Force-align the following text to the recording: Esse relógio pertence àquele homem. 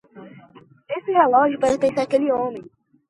Esse 0.95 1.11
relógio 1.21 1.59
pertence 1.65 1.99
àquele 2.01 2.29
homem. 2.37 2.63